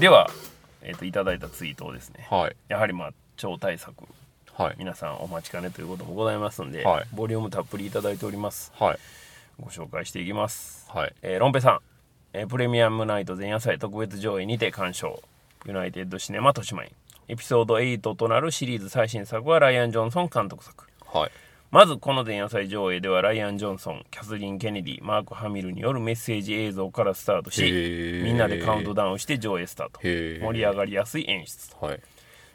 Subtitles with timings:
[0.00, 0.28] では、
[0.82, 2.56] えっといただいたツイートをですねはい。
[2.68, 3.94] やはりまあ超大作
[4.52, 4.74] はい。
[4.78, 7.06] 皆さんお待ちかねということもございますので、はい。
[7.14, 8.72] ボリュームたっぷりいただいております。
[8.78, 8.98] はい。
[9.58, 11.14] ご紹介していきます、はい。
[11.22, 11.80] えーロンペさん、
[12.34, 15.22] えープレミアムナイト前夜祭特別上映にて鑑賞。
[15.64, 16.90] ユナイテッドシネマ豊島園。
[17.28, 20.84] エピソード8となるシリーズ最新作はライアン・ジョンソン監督作。
[21.06, 21.30] はい
[21.70, 27.62] まずこの前夜祭上映ではライアン・ジョンソンキャスリン・ケネディマーク・ハミルによるメッセージ映像からスタートし
[28.24, 30.00] みんなでカウントダウンして上映スタート。
[30.00, 32.00] 盛り上がりやすい演出はい。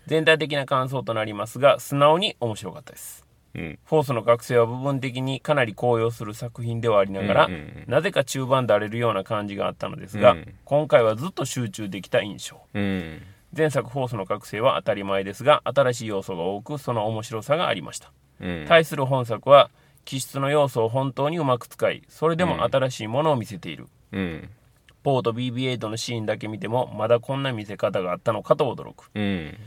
[0.07, 3.25] 全体的な感想となりますが素直に面白かったです。
[3.53, 3.79] うん。
[3.83, 7.83] フォースの覚醒は部分的にかなり高揚する作品ではありながら、うんうんうん。
[7.87, 10.53] なぜか中盤で荒れるような感じがあったのですが、うん。
[10.63, 12.61] 今回はずっと集中できた印象。
[12.73, 13.21] うん。
[13.55, 18.07] 前作「フォースの覚醒」は当たり前ですが新しい要素が多くその面白さがありました。
[18.07, 18.13] うん
[18.67, 19.69] 対する本作は
[20.05, 24.49] 気質の要素を本当にうまく使いそれでも新しいものを見せている、うん。
[25.03, 29.09] ポート BB8 のシーンだけ見てもまだこんな見せ方があったのかと驚く。
[29.13, 29.57] うん。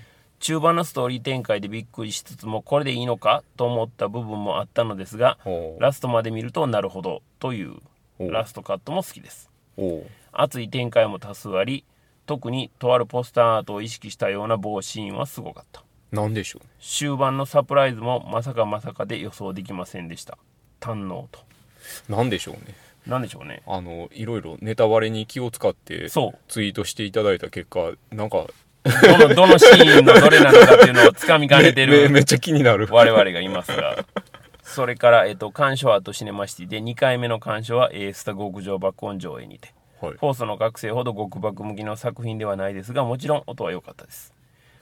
[0.40, 5.38] 中盤のストーリー展開でびっくりしつつもこれでいいのかと思った部分もあったのですが
[5.78, 7.76] ラストまで見るとなるほどという
[8.18, 9.50] おラストカットも好きです。
[10.32, 11.84] 熱い展開も多数あり
[12.26, 15.83] 特にとあるポスターアートを意識したような棒シーンはすごかった
[16.14, 16.70] なんでしょうね。
[16.80, 20.38] 終盤のサプライズもまさかまさかで予想できませんでした。
[20.80, 21.40] 堪能と。
[22.08, 22.74] なんでしょうね。
[23.06, 23.62] なんでしょうね。
[23.66, 26.38] あのいろいろネタバレに気を使ってそう。
[26.48, 28.46] ツイートしていただいた結果なんか
[28.84, 32.88] どのどのシーンのどれなのかっていうのをつかみかねてるめめっちゃ気になる。
[32.90, 34.04] 我々がいますが。
[34.62, 39.74] それから、えっと、鑑賞アートシネマシティで2回目の鑑賞は、えースタ極上爆音上映にて。
[40.00, 40.12] はい。
[40.12, 44.34] フォースの学生ほど極爆向きの作品ではないですがもちろん音は良かったです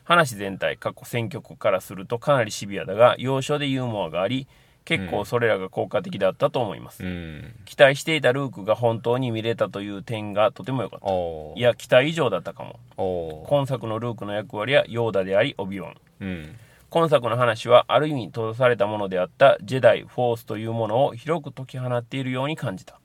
[0.04, 4.46] 話全体過去選曲からするとかなりシビアだが要所でユーモアがあり
[4.84, 7.54] 結構それらが効果的だったと思います、うん。
[7.64, 11.08] 期待していたルークが本当に見れたという点がとても良かった。
[11.08, 13.46] いや期待以上だったかも。
[13.48, 15.96] 今作のルークの役割はヨーダでありオビワン。
[16.20, 16.56] うん。
[16.90, 23.00] 今作の話はある意味閉ざされたものであったジェダイ・フォースというものを広く解き放っているように感じた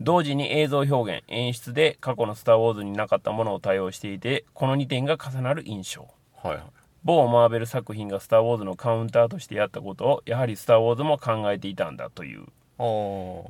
[0.00, 6.08] 同時に映像表現演出で過去の「スター・ウォーズ」になかったものを対応していてこの2点が重なる印象。
[6.36, 6.62] はいはい。
[7.04, 12.46] 某マーベル作品が「スター・ウォーズ」のカウンターとしてやったことをやはり「スター・ウォーズ」も考えていたんだという。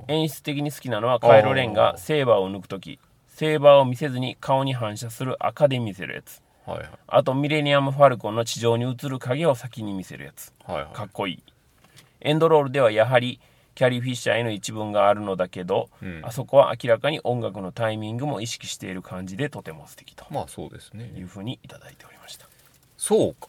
[0.08, 2.98] 演出的に好きなのはカイロ・レンがセーバーを抜く時
[3.28, 6.42] セーバーを見せずに顔に反射する赤で見せるやつ。
[6.66, 6.88] はいはい。
[7.08, 10.52] あとミレニアム・ファルコンの地上に映る影を先に見せるやつ。
[10.64, 10.94] はいはい。
[10.94, 11.42] かっこいい。
[12.20, 13.40] エンドロールではやはり
[13.74, 16.20] キャリー・フィッシャーへの一文があるのだけど、うん。
[16.24, 21.12] あそこは明らかに音楽のタイミングも意識している感じでとても素敵とまあそうですね。
[21.16, 22.46] いうふうにいただいておりました。
[22.96, 23.48] そうか。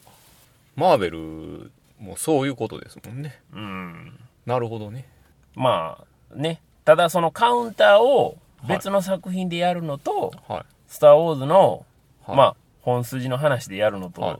[0.76, 1.70] マーベル
[2.00, 3.40] もそういうことですもんね。
[3.52, 4.18] うん。
[4.46, 5.08] なるほどね。
[5.54, 8.36] まあねただそのカウンターを
[8.68, 10.64] 別の作品でやるのと「はい。
[10.88, 11.86] スター・ウォーズの」
[12.26, 12.36] はい。
[12.36, 14.36] まあ本筋の話でやるのと、はい。
[14.36, 14.38] っ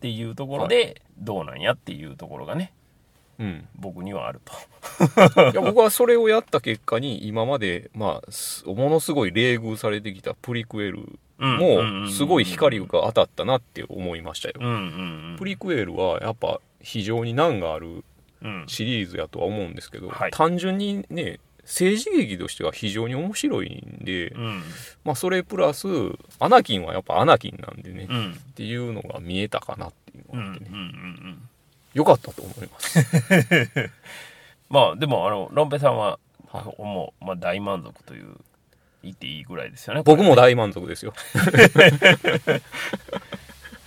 [0.00, 2.79] ていうところでどうなんやっていうところがねうん
[3.76, 4.52] 僕にはあると。
[5.52, 14.56] いや僕はそれをやった結果に今までまあすものすごい冷遇されてきたプリクエルうんもすごい光が当たったなって思いましたよ。
[14.60, 14.72] うんう
[15.34, 18.04] んプリクエルはやっぱ非常に難がある
[18.42, 18.64] うん。
[18.66, 20.30] シリーズやとは思うんですけど、はい。
[20.30, 24.62] 単純にね政治劇としては非常に面白いんで、うん。
[25.04, 25.86] まあそれプラス
[26.38, 28.34] アナキンはやっぱアナキンなんでね、っうん。
[28.54, 31.48] ていうのが見えたかなっていううんうんうんうのがあってね、ん
[31.94, 33.90] よかったと思います。
[34.68, 36.18] まあでもあのロンペさんは、
[36.48, 38.36] はいもう、まあ、大満足という
[39.02, 40.02] 言っていいぐらいですよね。
[40.04, 41.14] 僕も大満足ですよ。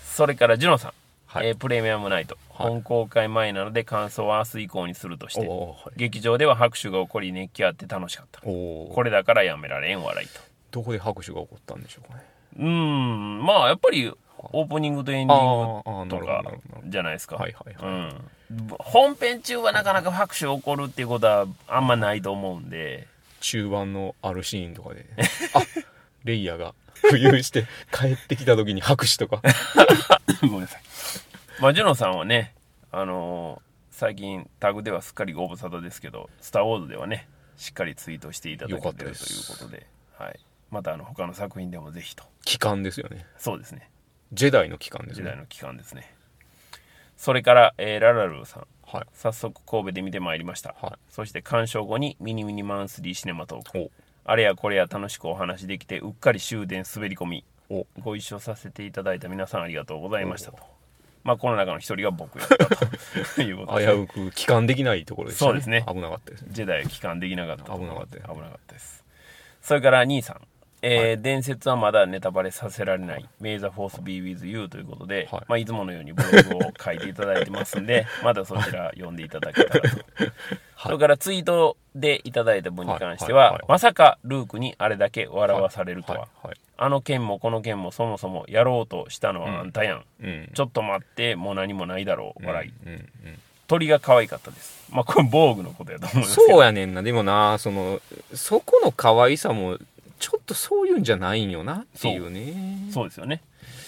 [0.05, 0.93] それからジュノさん、
[1.25, 1.47] はい。
[1.47, 2.67] えープレミアムナイト、はい。
[2.69, 5.97] 本公開前なので感想は明日以降にするとしてはい。
[5.97, 8.41] 劇場では拍手が起こり熱気あって楽しかった。
[8.41, 10.39] これだからやめられん笑いと。
[10.71, 12.23] どこで拍手が起こったんでしょうかね。
[12.57, 13.45] うーん。
[13.45, 14.11] まあやっぱり
[14.51, 16.43] オープニングとエンディングとか
[16.85, 17.37] じゃないですか。
[17.37, 18.15] はいはいはい。
[18.51, 23.07] うん、本編中はなかなか拍手起こるっていうことはあんまないと思うんで。
[23.39, 25.05] 中盤のあるシーンとかで。
[25.53, 25.61] あ
[26.23, 26.73] レイヤーが
[27.11, 29.41] 浮遊して 帰ってきた時に拍手とか。
[30.41, 30.81] ごめんなさい。
[31.59, 32.53] まあ、ジュノさんはね、
[32.91, 39.85] あのー最近タグではすっかりご無沙汰ですけど、スター・ウォーズではね、しっかりツイートしていただけよかてるということで、
[40.17, 40.39] はい。
[40.71, 42.23] またあの他の作品でもぜひと。
[42.43, 43.25] 期間ですよね。
[43.37, 43.89] そうですね。
[44.33, 46.13] ジェダイの期間ですね時代の期間ですね。
[47.17, 48.67] それから、えーララルーさん。
[48.85, 50.75] はい早速神戸で見てまいりました。
[50.79, 53.77] はいそして鑑賞後にミニミニマンスリーシネマトーク。
[53.77, 53.91] お
[54.25, 57.45] あれやこれや楽しくお話できて、うっかり終電滑り込み。
[57.69, 60.57] おご一緒させていただいた皆さんありがとうございましたと。
[61.23, 62.57] まあ、この中の一人が僕やった
[63.35, 69.03] ということで、 危うく帰還できないところでしたねそうですね危なかったですねジェダイは帰還できなかった危なかったよ危なかったです。
[69.61, 70.41] それから兄さん、
[70.85, 75.41] えー伝説はまだネタバレさせられない「May the Force be with you」ということで、はい。
[75.41, 79.97] いまあ、いつものようにブログを書いていただいてますんで まだそちら読んでいただけたらと、
[80.77, 83.51] それからツイートでいただいた分に関しては、はい。
[83.51, 83.59] はい。
[83.59, 83.65] はい。
[83.69, 86.47] まさかルークにあれだけ笑わされるとは、はい。
[86.47, 86.57] はい。
[86.75, 90.51] あの件もこの件もそもそもやろうとしたのはあんたやん、うん。
[90.53, 92.93] ちょっと待ってもう何もないだろう笑い、うん。
[92.93, 93.39] うん。
[93.67, 94.91] 鳥が可愛かったです。
[94.91, 96.47] まあこれ防具のことやと思いますけど。
[96.47, 97.01] そうやねんな。
[97.01, 98.01] でもなその
[98.33, 99.77] そこの可愛さも
[100.23, 102.89] ちょっとそういうんじゃないんよなっていうね。
[102.91, 103.09] そう。
[103.09, 103.41] ですよね。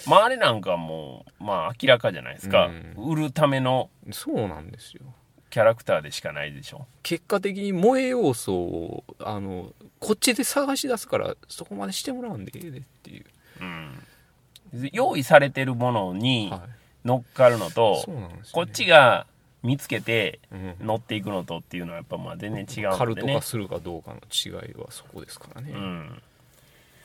[0.06, 5.00] まああれなんかもうまあ明らかじゃないですか、う売るためのそうなんですよ。
[5.48, 6.86] キャラクターでしかないでしょ。
[7.02, 13.24] 結果的に萌え要素をあのこっちで探し出すからそこまでしてもらうんでええでっていう、
[13.62, 14.90] うん。
[14.92, 16.60] 用意されてるものにはい、
[17.06, 19.26] 乗っかるのと、そうなんですよ、ね、こっちが
[19.66, 20.74] 見つけてうん。
[20.80, 23.28] 乗っていくのとっていうのはやっぱまあ全然違うカのでね。
[23.28, 26.22] ルト化するかどうかの違いはそこですからね、うん。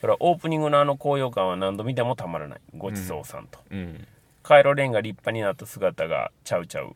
[0.02, 2.60] からオープニングのあの高揚感は何度見てもたまらない。
[2.76, 4.06] ごちそうさんと、うん。
[4.42, 6.94] カイロレンが立派になった姿がちゃうちゃう。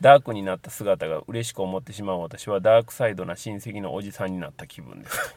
[0.00, 5.36] ダークになった姿が嬉しく思ってしまう私はダークサイドな親戚のおじさんになった気分です。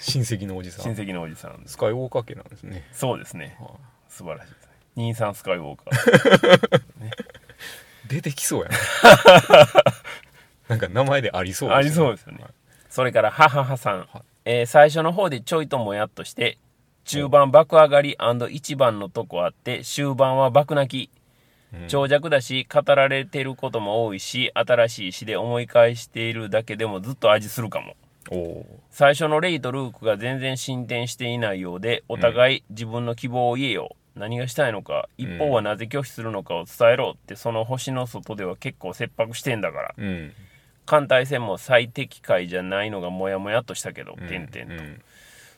[0.00, 0.84] 親戚のおじさん。
[0.84, 3.56] 親戚のおじさんスカイウォーカー家なんですね、そうですね。
[3.60, 3.72] は
[4.08, 4.72] 素晴らしいですね。
[4.96, 7.08] 兄さんスカイウォーカー。
[7.08, 7.10] い
[8.08, 8.76] 出てきそうやな。
[10.68, 12.44] なんか名前でありそうありそうですよね、
[12.88, 14.08] それから母はさん、
[14.44, 16.58] えー最初の方でちょいともやっとして
[17.04, 18.16] 中盤爆上がり
[18.50, 21.10] 一番のとこあって終盤は爆泣き。
[21.72, 21.88] うん。
[21.88, 27.96] 長尺だし語られてることも多いし新しい詩で思い返しているだけでもずっと味するかも。
[28.90, 39.94] 最初のレイとルークが全然進展していないようでお互い自分の希望を言えよ、何がしたいのか一方はなぜ拒否するのかを伝えろってその星の外では結構切迫してんだから。
[39.96, 40.32] うん。
[40.86, 44.28] 艦隊戦も最適解じゃないのがモヤモヤっとしたけど、うん。
[44.28, 44.82] 点々と。
[44.82, 45.02] うん。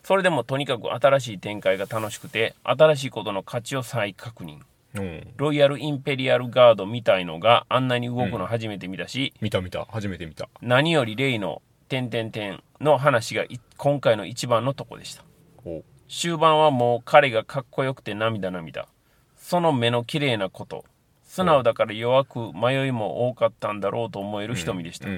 [0.03, 4.61] それでもとにかく新しい展開が楽しくて新しいことの価値を再確認。
[4.95, 5.29] うん。
[5.37, 9.85] ロイヤル・インペリアル・ガードみたいのがあんなに動くの初めて見たし、見た見た。
[9.85, 10.49] 初めて見た。
[10.63, 15.25] 何よりレイの「点々点」の話がい今回の一番のとこでした。
[15.65, 18.89] お終盤はもう彼がかっこよくて涙涙。
[19.37, 20.85] その目の綺麗なこと。
[21.25, 25.09] 素直だから弱く迷いも多かったんだろうと思える瞳でした、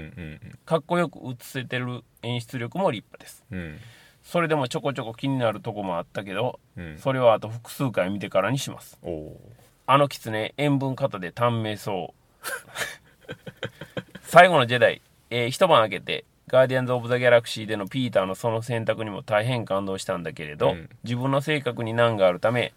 [0.67, 3.45] かっこよく映せてる演出力も立派です。
[3.51, 3.59] うん。
[3.59, 3.79] うん
[4.23, 6.99] それでもちょこちょこ気になるとこもあったけどうん。
[6.99, 8.99] それはあと複数回見てからにします。
[9.87, 12.45] あの狐塩分過多で短命そう。
[14.23, 15.01] 最後のジェダイ、
[15.31, 20.89] えー一晩明けてガーディアンズ・オブ・ザ・ギャラクシーでのピーターのその選択にも大変感動したんだけれど、うん。
[21.05, 22.73] 自自分の性格に難があるため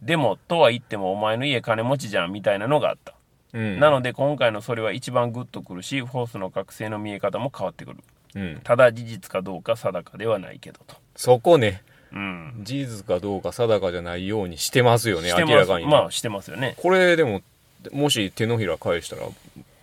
[0.00, 3.14] でもとは言ってもお前の家金持ちじゃんみたいなのがあった、
[3.52, 3.80] うん。
[3.80, 7.98] なので今回のそれは一番グッとくるしフォースの覚醒の見え方も変わってくる。
[8.36, 8.60] うん。
[8.62, 10.94] ただ事実かどうか定かではないけどと。
[11.16, 11.82] そこね。
[12.12, 12.60] うん。
[12.62, 15.86] 事実かどうか定かじゃないようにしてますよね明らかに。
[15.86, 16.76] ねまあしてますよね。
[16.76, 17.42] これでも
[17.92, 19.22] もし手のひら返したら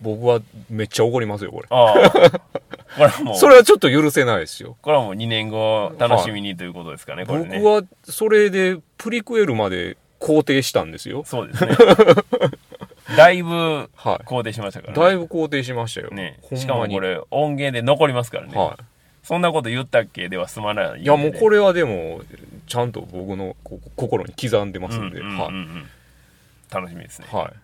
[0.04, 1.66] 僕はめっちゃ怒りますよこれ。
[1.70, 2.10] ああ。
[2.10, 2.18] こ
[2.98, 3.36] れはもう。
[3.38, 4.76] それはちょっと許せないですよ。
[4.82, 7.58] これはもう2年後楽しみにということですかね、これね。
[7.58, 11.24] 僕はそれでプリクエルまで肯定したんですよ。
[11.24, 11.74] そうですね。
[13.16, 15.02] だいぶは肯定しましたからいね。
[15.02, 16.38] だいぶ肯定しましたよ、ね。
[16.54, 18.56] しかもこれ音源で残りますからね。
[18.56, 18.78] は
[19.22, 20.28] そんなこと言ったっけ？
[20.28, 22.20] では済まない、いいやもうこれれはでも
[22.66, 25.88] ちゃんと僕のこ心に刻んでますんで、うんうんうんうん
[26.70, 27.26] 楽しみですね。
[27.30, 27.63] はい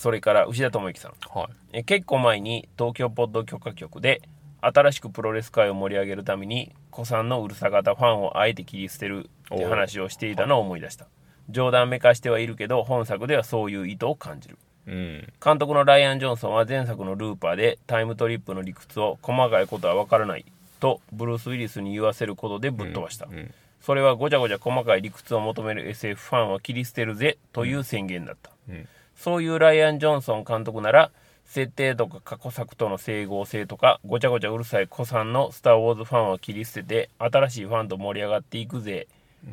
[0.00, 1.12] それから牛田智之さん。
[1.38, 1.48] はい。
[1.74, 4.22] え結構前に東京ポッド許可局で
[4.62, 11.06] 新しくプロレス界を盛り上げるために古参のうるさ型ファンをあえて切り捨てるって話をしていたのを思い出した。
[11.50, 14.56] 冗談めかしてはいるけど本作ではそういう意図を感じる。
[14.86, 15.32] うん。
[15.44, 20.46] 監督のライアン・ジョンソンは前作のルーパーでタイムトリップの理屈を細かいことは分からない
[20.80, 23.52] とブルース・ウィリスに言わせることでぶっ飛ばした、うん。
[23.82, 28.88] それはごちゃごちゃ細かい理屈を求める SF ファンは切り捨てるぜという宣言だった、うん
[29.20, 31.10] そういうライアン・ジョンソン監督なら
[31.44, 39.08] 設定とか過去作との整合性とかごちゃごちゃうるさい子さんの「スター・ウォーズ」ファンは切り捨てて新しいファンと盛り上がっていくぜ、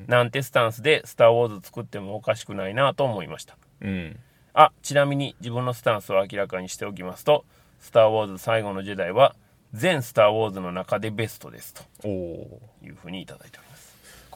[0.08, 3.58] なんてスタンスで「スター・ウォーズ」作ってもおかしくないなと思いました。
[3.82, 4.18] うん。
[4.54, 7.44] あちなみに自分のスタンスを明らかにしておきますと
[7.82, 9.36] 「スター・ウォーズ最後のジェダイ」は
[9.74, 11.84] 全「スター・ウォーズ」の中でベストですと。
[12.08, 13.67] いうふうにいただいております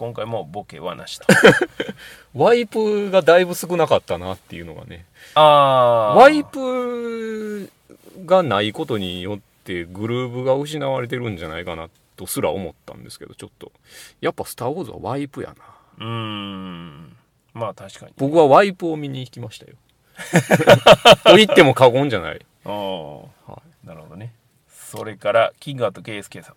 [0.01, 1.27] 今回もボケはなしと。
[2.33, 5.05] ワイプがだいぶ少なかったなっていうのがね。
[5.35, 6.19] あー。
[6.19, 7.71] ワイプ
[8.25, 13.71] がないことによってグルーブが失われてるんじゃないかなとすら思ったんですけどちょっと。
[14.21, 15.55] やっぱ「スター・ウォーズ」はワイプやな。
[15.99, 17.15] うーん。
[17.53, 18.13] まあ確かに。
[18.17, 19.73] 僕はワイプを見に行きましたよ。
[21.25, 23.17] と言っても過言じゃない、ああ
[23.51, 24.33] はなるほどね。
[24.67, 26.55] それからキングアット KSK さん、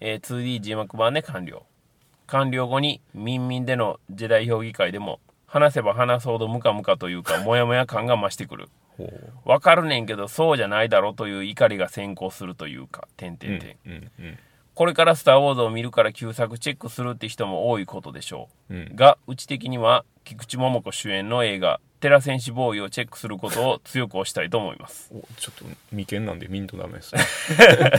[0.00, 1.64] えー 2D 字幕版で完了
[2.26, 8.68] 完了後に民民でのジェダイ評議会でも話せば話すほどムカムカというかモヤモヤ感が増してくる。
[9.44, 13.76] わかるねんけどそうじゃないだろという怒りが先行するというか点々点。
[14.74, 18.96] これから「スター・ウォーズ」を見るから旧作チェックするって人も多いことでしょう、うん。
[18.96, 25.12] がうち的には菊池桃子主演の映画「テラ戦士ボーイ」をチェックすることを強く推したいと思います。
[25.14, 27.22] おちょっと眉間なんで見んとダメですね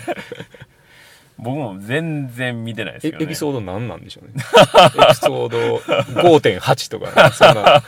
[1.37, 4.33] 僕も全然見てないですエけど、ね、エピソード何なんでしょうね
[5.03, 5.77] エピソード
[6.21, 7.83] 5.8とか、ね、そんな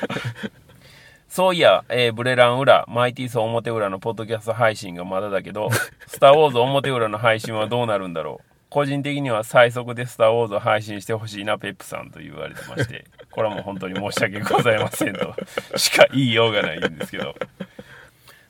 [1.37, 5.69] そういや、えーブレラン裏、マイティーソー表裏のポッドキャスト配信がまだだけど、
[6.07, 8.51] スター・ウォーズ表裏の配信はどうなるんだろう。
[8.69, 15.35] 個人的には最速でスター・ウォーズを配信してほしいな、ペップさんと言われてまして、これはもう本当に申し訳ございませんと
[15.75, 17.35] しか言いようがないんですけど。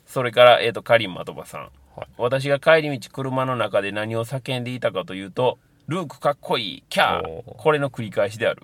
[0.06, 1.68] それから、えっ、と、カリン・マトバさん。
[1.98, 8.62] はい私が帰り道車の中で何を叫んでいたかというと、ルークかっこいい、キャーこれの繰り返しである。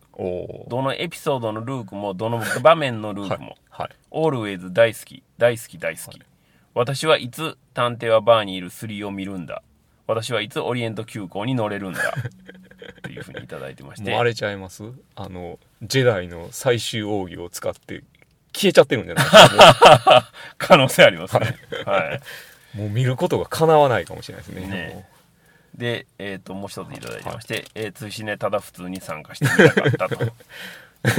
[0.69, 6.21] どのエピソードのルークも、どの場面のルークも、はいオールウェイズ大好き、大好き、大好き。
[6.75, 9.63] 私はいつ探偵はバーにいる3を見るんだ。
[10.07, 12.01] 私はいつオリエント急行に乗れるんだ。
[13.03, 14.11] というふうにいただいてまして。
[14.11, 14.85] もうあれちゃいます？
[15.17, 18.03] あのジェダイの最終奥義を使って
[18.53, 19.37] 消えちゃってるんじゃないです
[20.05, 20.31] か？
[20.59, 21.57] 可能性ありますね。
[21.87, 22.21] はい。
[22.75, 25.09] もう見ることが叶わないかもしれないですねね
[25.77, 30.25] で、えっ、と、もう一ついただいてまして、えー、追試ね、ただ普通に参加してみたかったと。
[30.25, 30.29] い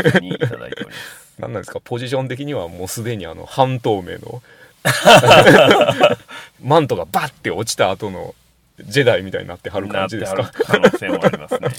[0.07, 1.33] うふうにいただいております。
[1.39, 1.79] 何なんですか？
[1.83, 4.41] ポジション的にはもうすでにあの半透明の
[6.63, 8.33] マントがバッて落ちた後の
[8.79, 10.51] ジェダイみたいになってはる感じですか？
[10.65, 11.69] 可能性もありますね。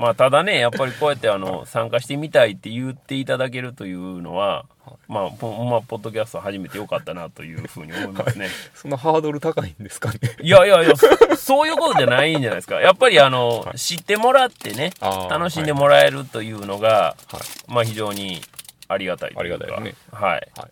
[0.00, 4.64] まあただねやっぱりこうやってあの参加してみたいって言っていただけるというのは、
[5.08, 8.48] まあポまあポッドキャスト始めてよかったなというふうに思いますね。
[8.74, 12.80] そんなハードル高いんですかねいやいやいやそそういうことじゃないんじゃないですか。
[12.80, 14.92] やっぱりあの、知ってもらってね
[15.28, 17.38] 楽しんでもらえるというのが、は
[17.68, 18.40] いまあ非常に
[18.88, 20.48] ありがたいというかありがたいですねはい。
[20.56, 20.70] はい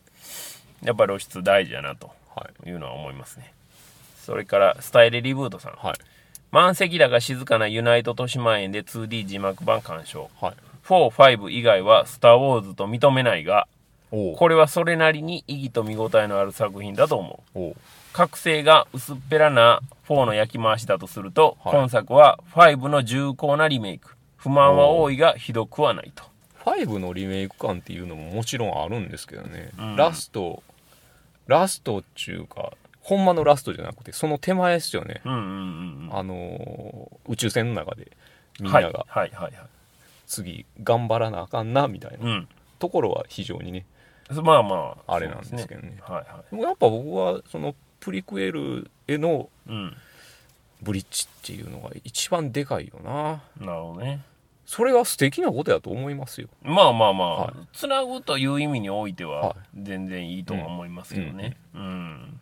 [0.86, 3.52] やっぱり露出大事やなとはいいうのは思いますね。
[4.24, 5.72] それからスタイルリブートさん。
[5.72, 6.17] はい
[6.50, 10.30] 満席だが静かなユナイト豊島園で 2D 字幕版鑑賞。
[10.40, 10.54] はい。
[10.86, 13.68] 4、5以外はスター・ウォーズと認めないが、
[14.10, 17.74] これはそれなりに意義と見応えのある作品だと思う。
[18.14, 21.74] 覚醒が薄っぺらな4の焼き回しだとすると、はい。
[21.74, 24.16] 今作は5の重厚なリメイク。
[24.36, 26.24] 不満は多いがひどくはないと。
[26.64, 29.96] 5のリメイク感っていうのももちろんあるんですけどね、うん。
[29.96, 30.62] ラスト
[31.46, 32.72] ラストっちゅうか
[33.08, 38.12] ほんまのラストじゃなくてその手前ですよね、うんうんうんあのー宇宙船の中で
[38.60, 38.66] うん。
[38.66, 39.66] みんながはいはいはいはい。
[40.26, 42.48] 次頑張らなあかんなみたいなうん。
[42.78, 43.86] ところは非常にね
[44.42, 45.14] まあまあ。
[45.14, 49.72] あれなんですけどねそうはいはでもやっぱ僕はそのプリクエルへのい。
[49.72, 49.96] うん。
[50.82, 54.20] ブリッジっていうのが一番でかいよななるほどね。
[54.64, 61.56] それは素敵なことやと思いますよまあまあまあ、はいつなぐという意味においてはは全然いいとは思いますけどね。
[61.74, 62.40] うん。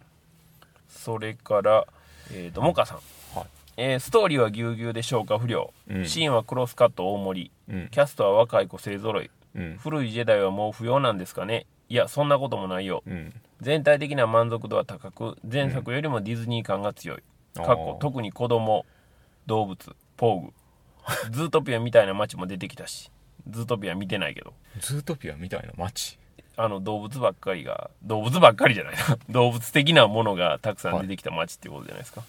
[0.97, 1.87] それから、
[2.33, 2.99] えっ、と、モカさん。
[3.39, 3.47] はい。
[3.77, 6.07] えーストーリーはぎゅうぎゅうで消化不良、うん。
[6.07, 7.51] シーンはクロスカット大盛り。
[7.75, 7.89] うん。
[7.91, 9.31] キャストは若い子勢ぞろい。
[9.55, 9.77] うん。
[9.79, 11.67] 古いジェダイはもう不要なんですかね。
[11.89, 13.03] いやそんなこともないよ。
[13.07, 13.33] うん。
[13.61, 17.23] 全体的な満足度は高く前作よりもディズニー感が強い、
[17.55, 18.85] 過去特に子供
[19.47, 20.53] 動物ポーグ。
[21.31, 23.11] ズートピアみたいな街も出てきたし。
[23.49, 24.53] ズートピア見てないけど。
[24.81, 26.19] ズートピアみたいな街？
[26.59, 29.19] あの動物ばっかりが動物ばっかりじゃないな。
[29.29, 32.23] 動物的なものがたくさん出てきた街っていうことじゃないですか、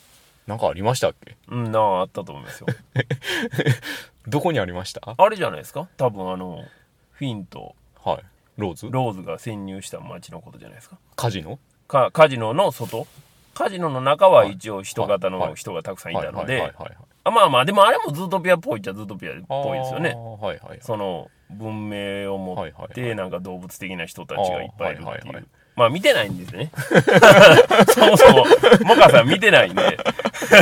[0.47, 1.35] なんかありましたっけ？
[1.47, 2.67] うんなああったと思いますよ。
[4.27, 5.01] どこにありました？
[5.17, 5.87] あれじゃないですか？
[5.97, 6.63] 多分あの
[7.13, 8.23] フィンとはい。
[8.57, 8.87] ローズ？
[8.89, 10.97] ローズが潜入した街のことじゃないですか。
[11.15, 11.59] カジノ？
[11.87, 13.07] かカジノの外？
[13.53, 15.49] カジノの中は一応人型はい。
[15.49, 16.53] の人がたくさんいたので。
[16.53, 20.15] はいはいはいはいあまあまあでもあれもズートピアっぽいっちゃズートピアっぽいですよね。
[20.15, 20.79] はいはいはい。
[20.81, 25.07] その文明を持ってなんか動物的な人たちがいっぱいいるっていう。
[25.07, 25.45] はいはいはい。
[25.75, 26.71] まあ見てないんですね。
[27.93, 28.45] そもそも
[28.83, 29.97] モカさん見てないんで。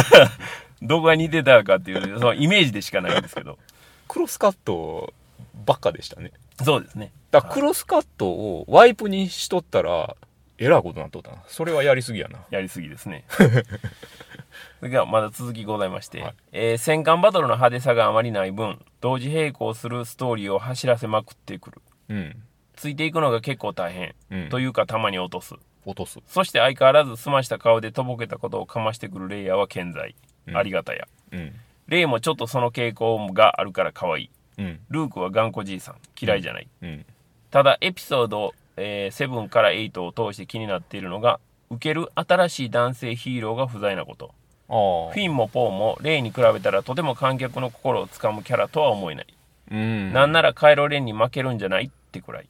[0.82, 3.58] どこが似てたかっていうそのイメージでしかないんですけど。
[4.08, 5.14] クロスカット
[5.66, 6.32] ばっかでしたね。
[6.64, 7.12] そうですね。
[7.32, 10.16] だクロスカットをワイプにしとったら
[10.58, 13.26] えらいことなっとったなそれはやりすぎやなやりすぎですね。
[13.30, 13.44] そ
[14.84, 21.82] れではまだ続きございまして、はいえー戦艦バトルの派手さがあまりない分、同時並行するストーリーを走らせまくってくる。
[22.10, 22.44] うん
[22.76, 24.16] ついていくのが結構大変。
[24.32, 25.56] うんというかたまに落とす。
[25.86, 30.16] 落とすそして相変わらず澄ました顔でとぼけたことをかましてくるレイヤーは健在。
[30.48, 31.08] うんありがたや。
[31.32, 31.54] うん
[31.88, 34.30] レイもちょっとその傾向があるから可愛い。
[34.58, 35.96] うんルークは頑固じいさん。
[36.20, 36.68] 嫌いじゃない。
[36.82, 37.06] うん
[37.52, 41.40] ただエピソード、えー7から8を通して気になっているのが、
[41.70, 44.34] 受ける新しい男性ヒーローが不在なこと。
[44.68, 49.28] フィンもポーもレイに比べたらとても観客の心をつかむキャラとは思えない。
[49.72, 50.14] うん。
[50.14, 52.48] なんならカイロレンに負けるんじゃないってくらい。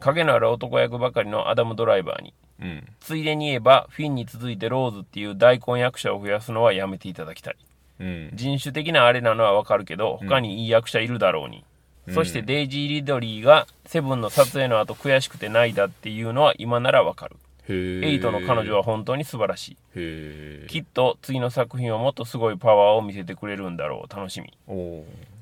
[0.00, 2.34] 影のある男役ばかりのアダム・ドライバーに。
[2.60, 2.86] うん。
[3.00, 7.56] ついでに言えばフィンに続いてローズっていう大根役者を増やすのはやめていただきたい。
[8.00, 8.30] うん。
[8.34, 11.64] 人種的なあれなのはわかるけど他にいい役者いるだろうに、
[12.08, 17.36] そしてデイジー・リドリーが Seven の撮影の後悔しくて泣いたっていうのは今ならわかる。
[17.68, 20.66] Eight の彼女は本当に素晴らしい。
[20.66, 24.52] きっと次の作品はもっとすごいパワーを見せてくれるんだろう楽しみ。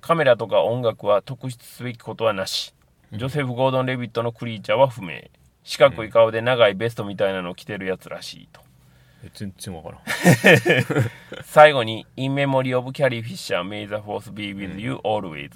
[0.00, 2.74] カメラとか音楽は特筆すべきことはなし。
[3.12, 5.22] ジョセフ・ゴードン・レビットのクリーチャーは不明。
[5.64, 8.60] 四角い顔で長いベストみたいなのを着てるやつらしいと。
[9.24, 10.00] え全然わからん。
[11.44, 15.50] 最後に「In Memory of Carrie Fisher May the Force be with you always」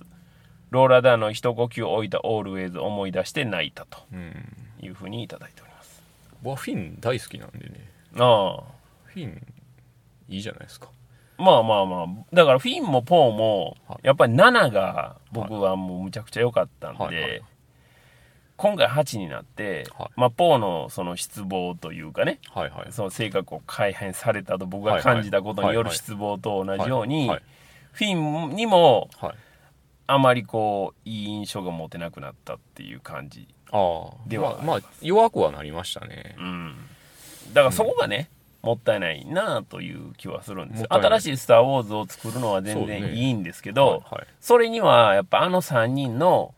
[0.73, 4.33] ローラ・ダーの一呼吸を置いた Always 思い出して泣いたとうん。
[4.81, 6.03] いうふうにいただいております。
[6.43, 7.91] 僕はフィン大好きなんでね。
[8.17, 8.63] ああ。
[9.05, 9.47] フィン
[10.31, 10.89] いいじゃないですか。
[11.37, 12.07] まあまあまあ。
[12.33, 13.99] だからフィンもポーもはい。
[14.03, 17.43] やっぱり7が僕はもうむちゃくちゃ良かったんで、はいはい。
[18.57, 20.11] 今回8になって、はい。
[20.17, 22.93] まあポーのその失望というかねはいはい。
[22.93, 27.43] その性格を改変されたと僕が感じたことによる失望と同じようにはい。
[27.93, 29.35] フィンにもはい
[30.07, 34.17] あまりこういい印象が持てなくなったっていう感じああ。
[34.27, 36.37] ではまあ、まあ弱くはなりましたね。
[36.39, 36.75] うん。
[37.53, 38.29] だからそこがね、
[38.63, 44.27] もったいないなという気はするんです新しい「スター・ウォーズ」を作るのは全然いいんですけどはいはい。
[44.41, 46.55] それにはやっぱあの3人の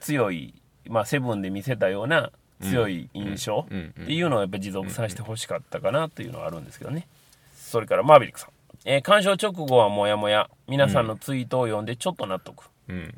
[0.00, 0.54] 強い、
[0.88, 3.92] まあ、セブンで見せたような強い印象うん。
[3.96, 4.02] うん。
[4.04, 7.06] っていうのをやっぱ持続させてほしかったかなというのはあるんですけどね。
[7.54, 8.50] それからマーベリックさん。
[8.86, 10.50] えー鑑賞直後はもやもや。
[10.68, 12.64] 皆さんのツイートを読んでちょっと納得。
[12.88, 13.14] うん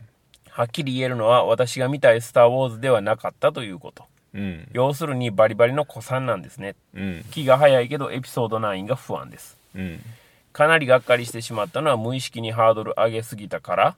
[0.49, 4.05] はっきり言えるのは私が見たいスター・ウォーズではなかったということ。
[4.33, 6.77] うん要するにバリバリの古参なんですね。
[6.95, 9.59] うん気が早いけどエピソード9が不安です。
[9.75, 10.01] うん
[10.53, 13.97] かなりがっかりしてしまったのは無意識にハードル上げすぎたから、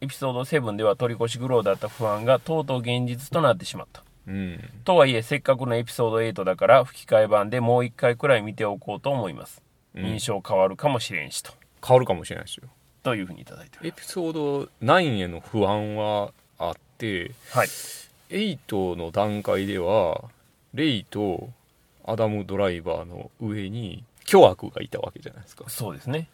[0.00, 4.02] エピソード7では取り越し苦労だった不安がとうとう現実となってしまった。
[4.28, 11.52] うんとはいえせっかくのエピソード8だから吹き替え版でもう一回くらい見ておこうと思います、うん印象変わるかもしれんしと。
[11.84, 12.68] 変わるかもしれないですよ。
[13.02, 20.22] というふうにいただいておりエピソード9への不安はあってます8の段階では
[20.72, 21.50] レイと
[22.04, 25.64] アダム・ドライバーの上に巨悪がいたわけじゃないですか。
[25.64, 26.28] はいそうですね。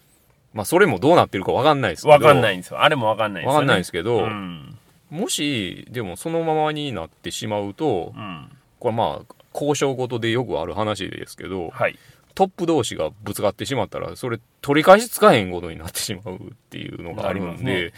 [0.55, 2.13] まあそれもどうなってるか分かんないですけど。
[2.13, 2.83] わかんないんですよ。
[2.83, 4.79] あれもわかんないですよ、ね、分かんないですけど、うん、
[5.11, 11.99] もしでもそのままになってしまうとうん、これまあ交渉事でよくある話ですけどはい
[12.39, 16.39] トップ同士がぶつかってしまったらそれ取り返しつかへんことになってしまうっ
[16.71, 17.93] ていうのがあるので、ね。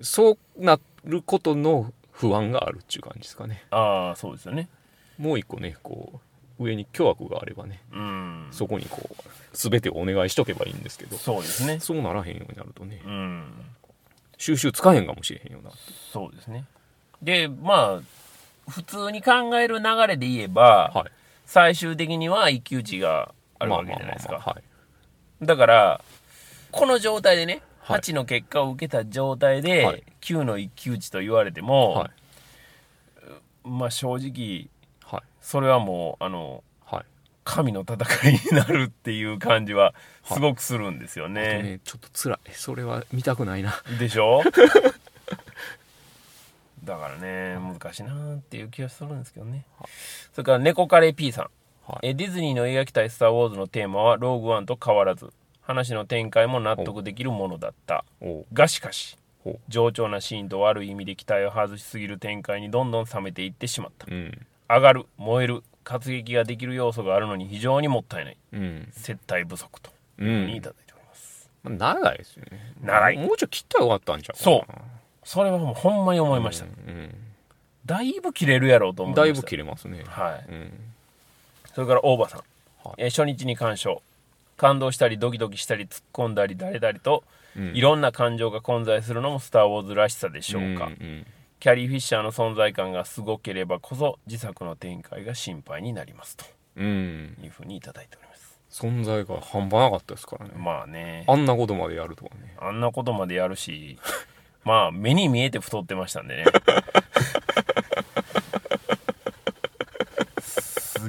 [0.00, 3.64] そうなることの不安があるっていう感じですかね。
[3.72, 4.68] はい、ああそうですよね。
[5.18, 6.20] もう一個ねこ
[6.60, 8.46] う上に巨悪があればねうん。
[8.52, 9.14] そこにこう
[9.54, 11.80] 全てお願いしとけばいいんですけどそうですね。
[11.80, 13.44] そうならへんようになるとねうん。
[14.36, 15.72] 収集つかへんかもしれへんような。
[16.12, 16.64] そうですね。
[17.20, 21.10] でまあ普通に考える流れで言えば、はい。
[21.44, 24.56] 最終的には一騎打ちがあるわけじゃないですか、は
[25.42, 25.46] い。
[25.46, 26.00] だから
[26.70, 28.00] この状態でね、はい。
[28.00, 30.04] 8の結果を受けた状態で、はい。
[30.20, 32.10] 9の一騎打ちと言われても、はい。
[33.64, 34.68] まあ正直
[35.04, 35.22] はい。
[35.40, 37.04] それはもうあのはい。
[37.44, 37.96] 神の戦
[38.28, 39.94] いになるっていう感じは
[40.24, 41.62] すごくするんですよあとね。
[41.62, 42.38] ねちょっと辛い。
[42.52, 43.74] それは見たくないな。
[43.98, 44.42] でしょ？
[46.84, 49.64] だからね難しいなっていう気がするんですけどね。
[50.32, 51.50] それから猫カレー P さん。
[51.88, 52.08] はい。
[52.08, 55.32] えディズニーの描きたい「スター・ウォーズ」のテーマはローグワンと変わらず。
[55.62, 58.04] 話の展開も納得できるものだった。
[58.54, 59.18] がしかし
[59.68, 64.06] 冗長なシーンと悪い意味で期待を外しすぎる展開にどんどん冷めていってしまった。
[64.10, 64.46] うん。
[64.68, 68.36] 上がる燃える活撃ができる要素があるのに非常にもったいない。
[68.52, 68.88] うん。
[68.92, 69.90] 接待不足と。
[70.18, 72.74] にいんただいております、まあ長いですよね。
[72.82, 73.16] 長い。
[73.18, 74.72] もうちょい切ったらよかったんちゃうそう。
[75.22, 76.68] それはもうほんまに思いました、う
[77.84, 79.32] だいぶ切れるやろうと思ん、いました。
[79.34, 80.02] だいぶ切れますね。
[80.06, 80.50] はい。
[80.50, 80.87] うん
[81.78, 82.40] それから大場さん、
[82.82, 82.94] はい。
[82.96, 84.02] えー初日に鑑賞
[84.56, 87.22] 感動したりドキドキしたり突っ込んだり誰々と、
[87.56, 87.66] うん。
[87.72, 91.26] いろんな感情が混在するのも「スター・ウォーズ」らしさでしょうか、んん
[91.60, 96.46] キャリー・フィッシャーの存在感がすごければこそ自作の展開が心配になりますと。
[96.74, 97.36] うん。
[97.44, 98.58] いうふうにいただいております。
[98.72, 100.54] 存在が半端なかったですからね。
[100.56, 101.22] まあね。
[101.28, 102.56] あんなことまでやるとはね。
[102.60, 103.96] あんなことまでやるし
[104.64, 106.44] まあ目に見えて太ってましたんでね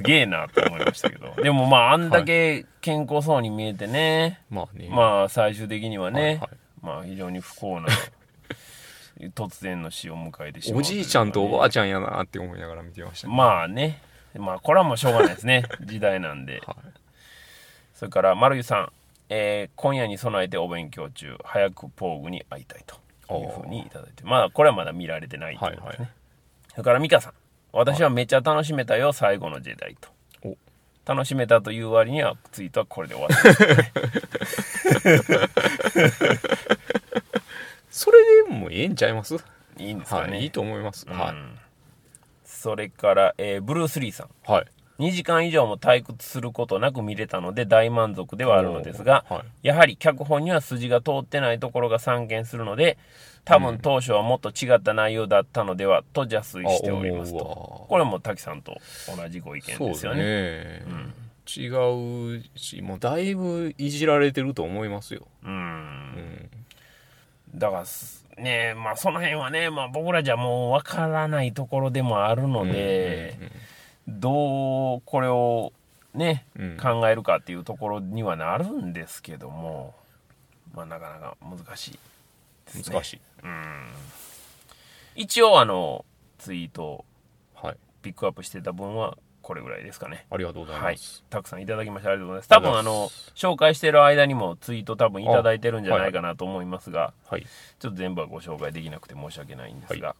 [0.00, 1.34] すげえなと思いましたけど。
[1.42, 4.88] でもまああんだけ健康そうに見えてね、 まあね。
[4.90, 6.48] まあ最終的にはね、はいはい。
[6.82, 7.88] まあ非常に不幸な
[9.34, 14.00] 突然の死を迎えてしまうおじいちゃんとおばああちゃんやなって思いながら見てましたねまあね。
[14.38, 15.64] まあこれはもうしょうがないですね。
[15.84, 16.62] 時代なんで。
[16.66, 16.76] はい。
[17.94, 18.92] それから丸湯さん、
[19.28, 22.96] えー今夜に備えてお勉強中早くポーグに会いたいと
[23.38, 24.24] いうふうにいただいて。
[24.24, 26.10] まだこれはまだ見られてないと思いますね、
[26.70, 27.34] それから美香さん
[27.72, 30.08] 私はめっちゃ楽しめたよ最後のジェダイと。
[30.44, 30.56] お。
[31.06, 33.92] 楽しめたという割にはツイートはこれで終わってますね。
[37.90, 39.36] それでもええんちゃいます？
[39.78, 41.18] いいんですかね、はいいいと思います、うん。
[41.18, 41.34] はい
[42.44, 44.28] それから、えーブルース・リーさん。
[44.50, 44.66] はい
[45.00, 49.68] 2時間以上も退屈することなく見れたので大満足ではあるのですが、はい。
[49.68, 52.98] やはり脚本には筋が通ってないところが散見するので
[53.46, 57.38] 多分当初はもっと違った内容だったのではと邪推しておりますと。
[57.38, 57.44] わ
[57.88, 58.76] これも滝さんと
[59.16, 60.22] 同じご意見ですよね。
[60.22, 60.82] ね、
[61.46, 61.68] 違
[62.36, 66.50] うしもうだいぶいじられてると思いますよ、うん。
[67.52, 73.38] うん、だからすねまあその辺はね、まあ、僕らじゃもうわからないところでもあるので、
[74.10, 75.72] どうこれを
[76.14, 76.76] ね、うん。
[76.76, 79.94] 考えるかっていうところにはなるんですけども
[80.74, 81.98] まあなかなか難しい
[82.66, 82.94] ですね。
[82.94, 83.20] 難しい、
[85.16, 86.04] 一応あの
[86.38, 87.04] ツイートを
[87.54, 87.76] はい。
[88.02, 90.26] ピックアップしてた分はこれぐらいですかね。
[90.30, 90.94] ありがとうございはい。
[90.94, 92.48] ます、たくさんいただきましてありがとうございます。
[92.48, 97.46] 多分あの紹介してる間にもツイート多分いただいてるんじゃないかなと思いますが、はい
[97.78, 100.16] ちょっと全部はご紹介できなくて申し訳ないんですが、は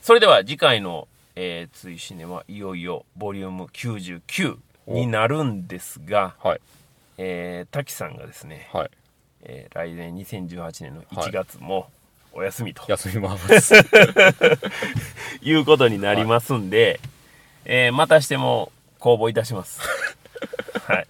[0.00, 6.60] それでは次回の「えー、追シネ」はいよいよボリューム99になるんですが、はい。
[7.18, 8.90] えー、滝さんがですね、はい。
[9.44, 11.88] えー来年2018年の1月も
[12.32, 12.84] お休みと。
[12.88, 13.74] 休みます。
[15.42, 17.00] いうことになりますんで、
[17.64, 19.80] えーまたしても公募いたします。
[20.86, 21.06] はい。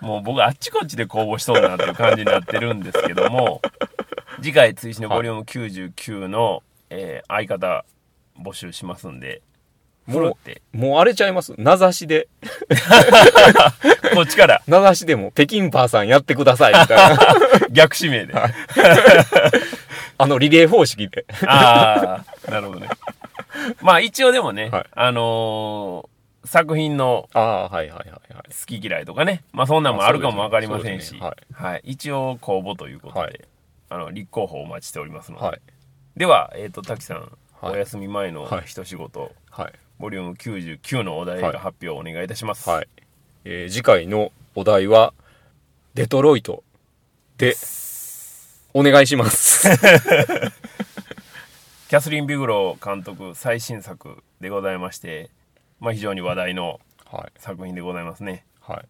[0.00, 3.60] もう僕あっちこっちで公募しそうなっていう感じになってるんですけども、
[4.36, 7.84] 次回追試のボリューム99の、えー相方
[8.42, 9.42] 募集しますんで、
[10.08, 11.54] もって、うもう荒れちゃいます。
[11.58, 12.28] 名指しで。
[14.14, 14.62] こっちから。
[14.66, 17.18] 名指しでも北京パーさんやってくださいみたいな。
[17.70, 18.34] 逆指名で。
[18.34, 18.48] あ
[20.16, 21.26] あのリレー方式で。
[21.46, 22.88] あー、なるほどね。
[23.82, 24.86] まあ一応でもね、はい。
[24.92, 28.42] あのー作品のああはいはいはいはい。
[28.48, 31.36] 好き嫌いとかね、まあそんなんもあるかもわかりませんし、そうですね。
[31.52, 33.40] はい、一応公募ということで、はい。
[33.90, 35.60] あの立候補お待ちしておりますので、はい。
[36.16, 37.30] では、えっ、と滝さん、はい
[37.62, 38.62] お休み前のはい。
[38.66, 39.72] 一仕事、はい。
[39.98, 42.68] ボリューム99のお題が発表をお願いいたします。
[42.68, 42.88] はい、
[43.44, 45.12] えー次回のお題は
[45.94, 46.62] デトロイト。
[47.36, 47.54] で
[48.74, 49.68] お願いします。
[51.88, 55.30] キャスリン・ビグロー監督最新作でございまして、
[55.80, 57.32] まあ、非常に話題のはい。
[57.40, 58.44] 作品でございますね。
[58.60, 58.84] はい。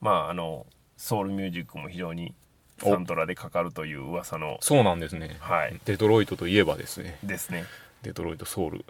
[0.00, 2.34] まああのソウルミュージックも非常に
[2.78, 4.58] サントラでかかるという噂の。
[4.60, 5.36] そうなんですね。
[5.40, 5.80] はい。
[5.84, 7.18] デトロイトといえばですね。
[7.22, 7.64] ですね。
[8.06, 8.84] デトロイトソウル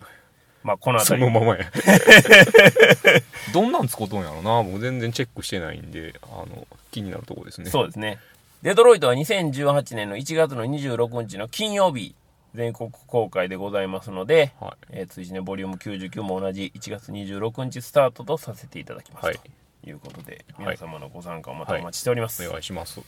[0.63, 1.33] まあこのそ辺り。
[1.33, 1.71] のままや。
[3.55, 4.63] どんなんつことんやろな。
[4.63, 7.71] もう全然チェックしてないんであの気になるとこですね。
[7.71, 8.19] そうですね。
[8.63, 12.15] デトロイトは2018年の1月の26日の金曜日、
[12.55, 19.39] 全国公開でございますので、はえー、追試ねボリューム99も同じ1月26日スタートとさせていただきます、はい。
[19.85, 20.77] ということで、はい。
[20.77, 22.45] 皆様のご参加をまたお待ちしております。
[22.47, 23.01] お願いします